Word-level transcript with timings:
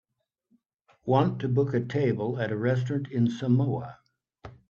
Want 1.05 1.41
to 1.41 1.47
book 1.47 1.75
a 1.75 1.79
table 1.79 2.39
at 2.39 2.51
a 2.51 2.57
restaurant 2.57 3.09
in 3.11 3.29
Samoa 3.29 3.99